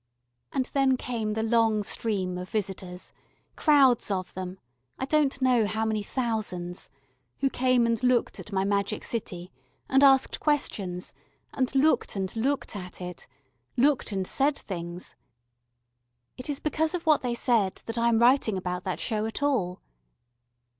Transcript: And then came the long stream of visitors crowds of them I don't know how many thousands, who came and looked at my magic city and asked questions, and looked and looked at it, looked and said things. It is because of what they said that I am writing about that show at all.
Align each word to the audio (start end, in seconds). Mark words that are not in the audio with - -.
And 0.51 0.65
then 0.73 0.97
came 0.97 1.33
the 1.33 1.43
long 1.43 1.83
stream 1.83 2.35
of 2.39 2.49
visitors 2.49 3.13
crowds 3.55 4.09
of 4.09 4.33
them 4.33 4.57
I 4.97 5.05
don't 5.05 5.39
know 5.43 5.67
how 5.67 5.85
many 5.85 6.01
thousands, 6.01 6.89
who 7.37 7.51
came 7.51 7.85
and 7.85 8.01
looked 8.01 8.39
at 8.39 8.51
my 8.51 8.65
magic 8.65 9.03
city 9.03 9.51
and 9.87 10.01
asked 10.01 10.39
questions, 10.39 11.13
and 11.53 11.75
looked 11.75 12.15
and 12.15 12.35
looked 12.35 12.75
at 12.75 12.99
it, 12.99 13.27
looked 13.77 14.11
and 14.11 14.25
said 14.25 14.57
things. 14.57 15.15
It 16.35 16.49
is 16.49 16.59
because 16.59 16.95
of 16.95 17.05
what 17.05 17.21
they 17.21 17.35
said 17.35 17.79
that 17.85 17.99
I 17.99 18.09
am 18.09 18.17
writing 18.17 18.57
about 18.57 18.83
that 18.85 18.99
show 18.99 19.27
at 19.27 19.43
all. 19.43 19.81